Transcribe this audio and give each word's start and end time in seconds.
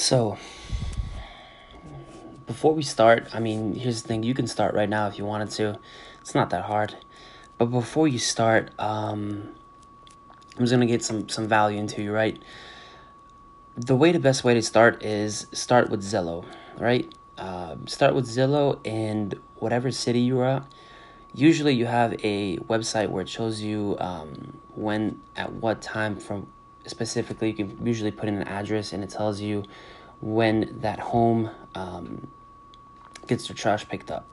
So, 0.00 0.38
before 2.46 2.74
we 2.74 2.82
start, 2.82 3.28
I 3.34 3.38
mean, 3.38 3.74
here's 3.74 4.00
the 4.00 4.08
thing 4.08 4.22
you 4.22 4.32
can 4.32 4.46
start 4.46 4.74
right 4.74 4.88
now 4.88 5.08
if 5.08 5.18
you 5.18 5.26
wanted 5.26 5.50
to, 5.50 5.78
it's 6.22 6.34
not 6.34 6.48
that 6.50 6.64
hard. 6.64 6.96
But 7.58 7.66
before 7.66 8.08
you 8.08 8.18
start, 8.18 8.70
um, 8.78 9.50
I'm 10.56 10.60
just 10.60 10.72
gonna 10.72 10.86
get 10.86 11.04
some, 11.04 11.28
some 11.28 11.46
value 11.46 11.78
into 11.78 12.00
you, 12.00 12.12
right? 12.12 12.42
The 13.76 13.94
way, 13.94 14.10
the 14.10 14.18
best 14.18 14.42
way 14.42 14.54
to 14.54 14.62
start 14.62 15.02
is 15.04 15.46
start 15.52 15.90
with 15.90 16.02
Zillow, 16.02 16.46
right? 16.78 17.12
Uh, 17.36 17.76
start 17.84 18.14
with 18.14 18.26
Zillow 18.26 18.80
and 18.86 19.38
whatever 19.56 19.90
city 19.90 20.20
you're 20.20 20.46
at. 20.46 20.64
Usually, 21.34 21.74
you 21.74 21.84
have 21.84 22.14
a 22.24 22.56
website 22.56 23.10
where 23.10 23.20
it 23.20 23.28
shows 23.28 23.60
you 23.60 23.98
um, 24.00 24.60
when, 24.74 25.20
at 25.36 25.52
what 25.52 25.82
time 25.82 26.16
from 26.16 26.46
specifically 26.86 27.48
you 27.48 27.54
can 27.54 27.86
usually 27.86 28.10
put 28.10 28.28
in 28.28 28.36
an 28.36 28.48
address 28.48 28.92
and 28.92 29.04
it 29.04 29.10
tells 29.10 29.40
you 29.40 29.64
when 30.20 30.80
that 30.80 30.98
home 30.98 31.50
um, 31.74 32.26
gets 33.26 33.48
their 33.48 33.56
trash 33.56 33.88
picked 33.88 34.10
up. 34.10 34.26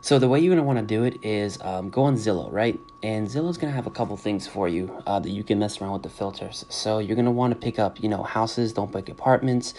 So 0.00 0.18
the 0.18 0.28
way 0.28 0.38
you're 0.38 0.54
going 0.54 0.62
to 0.62 0.66
want 0.66 0.78
to 0.78 0.84
do 0.84 1.04
it 1.04 1.24
is 1.24 1.58
um, 1.62 1.88
go 1.88 2.02
on 2.02 2.16
zillow 2.16 2.52
right? 2.52 2.78
And 3.02 3.26
zillow's 3.26 3.56
going 3.56 3.72
to 3.72 3.74
have 3.74 3.86
a 3.86 3.90
couple 3.90 4.16
things 4.16 4.46
for 4.46 4.68
you 4.68 5.02
uh, 5.06 5.18
that 5.18 5.30
you 5.30 5.42
can 5.42 5.58
mess 5.58 5.80
around 5.80 5.92
with 5.92 6.02
the 6.02 6.10
filters. 6.10 6.66
So 6.68 6.98
you're 6.98 7.16
going 7.16 7.24
to 7.24 7.30
want 7.30 7.52
to 7.52 7.58
pick 7.58 7.78
up 7.78 8.02
you 8.02 8.08
know 8.08 8.22
houses 8.22 8.72
don't 8.72 8.92
pick 8.92 9.08
apartments. 9.08 9.74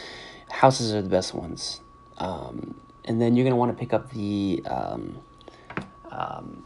Houses 0.49 0.93
are 0.93 1.01
the 1.01 1.09
best 1.09 1.33
ones. 1.33 1.81
Um, 2.17 2.75
and 3.03 3.21
then 3.21 3.35
you're 3.35 3.43
going 3.43 3.51
to 3.51 3.57
want 3.57 3.71
to 3.71 3.77
pick 3.77 3.93
up 3.93 4.11
the 4.11 4.63
um, 4.65 5.17
um, 6.09 6.63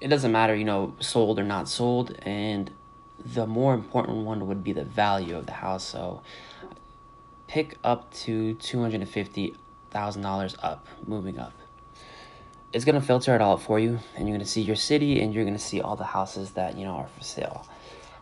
it 0.00 0.08
doesn't 0.08 0.32
matter 0.32 0.54
you 0.54 0.64
know 0.64 0.94
sold 0.98 1.38
or 1.38 1.44
not 1.44 1.68
sold. 1.68 2.16
And 2.22 2.70
the 3.24 3.46
more 3.46 3.74
important 3.74 4.18
one 4.18 4.46
would 4.46 4.62
be 4.62 4.72
the 4.72 4.84
value 4.84 5.36
of 5.36 5.46
the 5.46 5.52
house. 5.52 5.84
So 5.84 6.22
pick 7.46 7.78
up 7.82 8.12
to 8.12 8.54
$250,000 8.56 10.56
up, 10.62 10.86
moving 11.06 11.38
up. 11.38 11.52
It's 12.72 12.84
going 12.84 13.00
to 13.00 13.06
filter 13.06 13.34
it 13.34 13.40
out 13.40 13.62
for 13.62 13.80
you 13.80 13.98
and 14.14 14.28
you're 14.28 14.36
going 14.36 14.44
to 14.44 14.50
see 14.50 14.60
your 14.60 14.76
city 14.76 15.20
and 15.20 15.32
you're 15.32 15.44
going 15.44 15.56
to 15.56 15.62
see 15.62 15.80
all 15.80 15.96
the 15.96 16.04
houses 16.04 16.50
that, 16.52 16.76
you 16.76 16.84
know, 16.84 16.92
are 16.92 17.08
for 17.16 17.24
sale. 17.24 17.66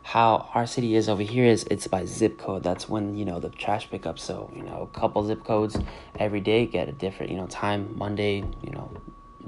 How 0.03 0.49
our 0.55 0.69
city 0.69 0.95
is 0.95 1.09
over 1.09 1.23
here 1.23 1.45
is 1.45 1.67
it's 1.69 1.89
by 1.89 2.05
zip 2.05 2.39
code. 2.39 2.63
That's 2.63 2.89
when, 2.89 3.17
you 3.17 3.25
know, 3.25 3.41
the 3.41 3.49
trash 3.49 3.91
pickup. 3.91 4.21
So, 4.21 4.53
you 4.55 4.63
know, 4.63 4.83
a 4.83 4.87
couple 4.97 5.27
zip 5.27 5.45
codes 5.45 5.77
every 6.17 6.41
day 6.41 6.67
get 6.67 6.89
a 6.89 6.93
different, 6.93 7.33
you 7.33 7.39
know, 7.39 7.49
time. 7.49 7.93
Monday, 7.99 8.45
you 8.63 8.71
know, 8.71 8.89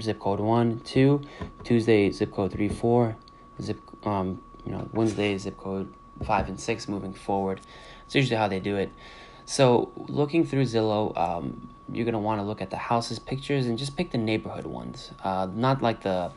zip 0.01 0.19
code 0.19 0.41
1, 0.41 0.81
2, 0.81 1.21
Tuesday 1.63 2.11
zip 2.11 2.33
code 2.33 2.51
3, 2.51 2.67
4, 2.67 3.15
zip 3.61 3.79
um 4.05 4.41
you 4.65 4.71
know 4.71 4.89
Wednesday 4.93 5.37
zip 5.37 5.57
code 5.57 5.93
five 6.23 6.47
and 6.47 6.59
six 6.59 6.87
moving 6.87 7.13
forward. 7.13 7.61
It's 8.05 8.15
usually 8.15 8.37
how 8.37 8.47
they 8.47 8.59
do 8.59 8.75
it. 8.75 8.91
So 9.45 9.91
looking 10.07 10.45
through 10.45 10.63
Zillow, 10.63 11.17
um, 11.17 11.69
you're 11.91 12.05
gonna 12.05 12.19
want 12.19 12.39
to 12.39 12.45
look 12.45 12.61
at 12.61 12.69
the 12.69 12.77
houses 12.77 13.19
pictures 13.19 13.65
and 13.65 13.77
just 13.77 13.97
pick 13.97 14.11
the 14.11 14.17
neighborhood 14.17 14.65
ones, 14.65 15.11
uh, 15.23 15.47
not 15.51 15.81
like 15.81 16.03
the 16.03 16.31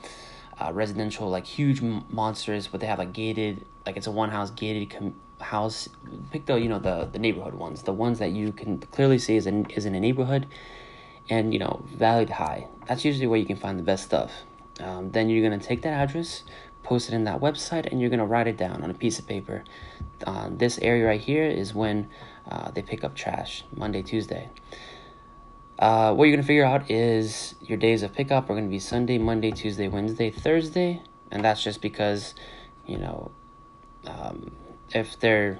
uh, 0.59 0.73
residential 0.73 1.29
like 1.29 1.47
huge 1.47 1.83
monsters, 1.83 2.67
but 2.69 2.81
they 2.81 2.87
have 2.87 2.99
like 2.99 3.13
gated, 3.13 3.67
like 3.85 3.97
it's 3.97 4.07
a 4.07 4.11
one 4.11 4.31
house 4.31 4.51
gated 4.51 4.91
com- 4.91 5.15
house. 5.41 5.89
Pick 6.31 6.47
the 6.47 6.55
you 6.55 6.69
know 6.69 6.79
the 6.79 7.09
the 7.13 7.19
neighborhood 7.19 7.55
ones, 7.55 7.83
the 7.83 7.93
ones 7.93 8.19
that 8.19 8.31
you 8.31 8.53
can 8.53 8.79
clearly 8.79 9.19
see 9.19 9.37
is 9.37 9.47
in 9.47 9.67
is 9.71 9.85
in 9.85 9.95
a 9.95 10.01
neighborhood, 10.01 10.47
and 11.29 11.53
you 11.53 11.59
know 11.59 11.85
valued 11.95 12.31
high. 12.31 12.69
That's 12.87 13.05
usually 13.05 13.27
where 13.27 13.39
you 13.39 13.47
can 13.47 13.57
find 13.57 13.79
the 13.79 13.83
best 13.83 14.05
stuff. 14.05 14.33
Um, 14.81 15.11
then 15.11 15.29
you're 15.29 15.43
gonna 15.43 15.63
take 15.63 15.83
that 15.83 15.93
address, 15.93 16.45
post 16.83 17.09
it 17.09 17.15
in 17.15 17.25
that 17.25 17.41
website 17.41 17.91
and 17.91 18.01
you're 18.01 18.11
going 18.11 18.21
to 18.21 18.27
write 18.27 18.47
it 18.47 18.57
down 18.57 18.83
on 18.83 18.91
a 18.91 18.95
piece 18.95 19.19
of 19.19 19.27
paper. 19.27 19.65
Uh, 20.27 20.49
this 20.51 20.79
area 20.79 21.07
right 21.07 21.21
here 21.21 21.45
is 21.45 21.75
when 21.75 22.09
uh, 22.51 22.71
they 22.71 22.83
pick 22.83 23.05
up 23.05 23.15
trash, 23.15 23.65
Monday, 23.75 24.03
Tuesday. 24.03 24.51
Uh, 25.79 26.15
what 26.15 26.25
you're 26.25 26.37
going 26.37 26.43
to 26.43 26.47
figure 26.47 26.65
out 26.65 26.91
is 26.91 27.55
your 27.61 27.79
days 27.79 28.03
of 28.03 28.13
pickup 28.13 28.45
are 28.45 28.55
going 28.55 28.65
to 28.65 28.71
be 28.71 28.79
Sunday, 28.79 29.19
Monday, 29.19 29.51
Tuesday, 29.51 29.89
Wednesday, 29.89 30.31
Thursday. 30.31 31.03
And 31.31 31.45
that's 31.45 31.63
just 31.63 31.81
because, 31.81 32.35
you 32.87 32.99
know, 32.99 33.31
um, 34.07 34.53
if 34.95 35.19
they're 35.19 35.59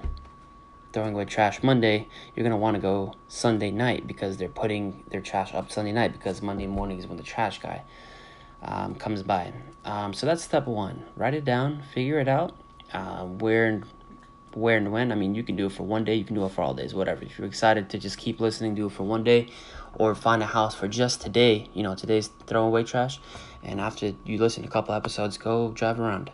throwing 0.93 1.13
away 1.13 1.25
trash 1.25 1.63
Monday, 1.63 2.07
you're 2.35 2.43
going 2.43 2.51
to 2.51 2.57
want 2.57 2.75
to 2.75 2.81
go 2.81 3.13
Sunday 3.27 3.71
night 3.71 4.05
because 4.05 4.37
they're 4.37 4.47
putting 4.47 5.03
their 5.09 5.21
trash 5.21 5.53
up 5.53 5.71
Sunday 5.71 5.91
night 5.91 6.13
because 6.13 6.41
Monday 6.41 6.67
morning 6.67 6.99
is 6.99 7.07
when 7.07 7.17
the 7.17 7.23
trash 7.23 7.59
guy 7.59 7.81
um, 8.63 8.95
comes 8.95 9.23
by. 9.23 9.53
Um, 9.85 10.13
so 10.13 10.25
that's 10.25 10.43
step 10.43 10.65
one. 10.65 11.03
Write 11.15 11.33
it 11.33 11.45
down, 11.45 11.83
figure 11.93 12.19
it 12.19 12.27
out. 12.27 12.55
Uh, 12.93 13.25
where 13.25 13.81
where 14.53 14.77
and 14.77 14.91
when. 14.91 15.11
I 15.11 15.15
mean, 15.15 15.33
you 15.35 15.43
can 15.43 15.55
do 15.55 15.65
it 15.65 15.71
for 15.71 15.83
one 15.83 16.03
day, 16.03 16.15
you 16.15 16.23
can 16.23 16.35
do 16.35 16.45
it 16.45 16.51
for 16.51 16.61
all 16.61 16.73
days, 16.73 16.93
whatever. 16.93 17.23
If 17.23 17.37
you're 17.37 17.47
excited 17.47 17.89
to 17.89 17.97
just 17.97 18.17
keep 18.17 18.39
listening, 18.39 18.75
do 18.75 18.85
it 18.85 18.91
for 18.91 19.03
one 19.03 19.23
day, 19.23 19.47
or 19.95 20.13
find 20.15 20.43
a 20.43 20.45
house 20.45 20.75
for 20.75 20.87
just 20.87 21.21
today. 21.21 21.69
You 21.73 21.83
know, 21.83 21.95
today's 21.95 22.29
throwing 22.45 22.67
away 22.67 22.83
trash, 22.83 23.19
and 23.63 23.81
after 23.81 24.13
you 24.25 24.37
listen 24.37 24.63
to 24.63 24.69
a 24.69 24.71
couple 24.71 24.93
episodes, 24.93 25.37
go 25.37 25.71
drive 25.71 25.99
around. 25.99 26.31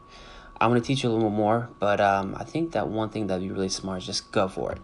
I'm 0.62 0.70
gonna 0.70 0.82
teach 0.82 1.04
you 1.04 1.10
a 1.10 1.14
little 1.14 1.30
more, 1.30 1.70
but 1.80 2.02
um, 2.02 2.36
I 2.38 2.44
think 2.44 2.74
that 2.74 2.90
one 2.90 3.10
thing 3.10 3.28
that'd 3.28 3.42
be 3.42 3.52
really 3.54 3.70
smart 3.70 4.00
is 4.00 4.06
just 4.06 4.32
go 4.32 4.50
for 4.50 4.74
it. 4.74 4.80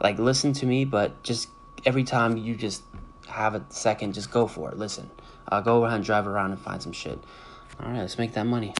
Like 0.00 0.18
listen 0.18 0.52
to 0.54 0.66
me, 0.66 0.84
but 0.84 1.22
just 1.24 1.48
every 1.84 2.04
time 2.04 2.36
you 2.36 2.54
just 2.54 2.82
have 3.28 3.54
a 3.54 3.64
second, 3.68 4.14
just 4.14 4.30
go 4.30 4.46
for 4.46 4.70
it. 4.70 4.78
Listen. 4.78 5.10
Uh, 5.48 5.60
go 5.60 5.84
and 5.84 6.04
drive 6.04 6.26
around 6.26 6.50
and 6.52 6.60
find 6.60 6.82
some 6.82 6.92
shit. 6.92 7.18
All 7.80 7.90
right, 7.90 7.98
let's 7.98 8.18
make 8.18 8.32
that 8.32 8.46
money. 8.46 8.74